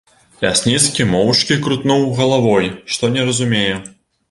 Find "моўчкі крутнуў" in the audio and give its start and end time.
1.09-2.07